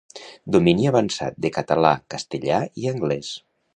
Domini 0.55 0.87
avançat 0.91 1.37
de 1.45 1.51
català, 1.57 1.91
castellà 2.15 2.63
i 2.85 2.91
anglès. 2.97 3.31